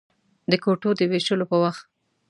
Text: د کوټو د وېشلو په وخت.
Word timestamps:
د 0.51 0.53
کوټو 0.63 0.89
د 0.99 1.01
وېشلو 1.11 1.45
په 1.51 1.57
وخت. 1.63 1.81